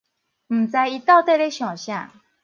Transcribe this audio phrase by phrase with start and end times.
[0.47, 2.11] 毋知伊到底咧想啥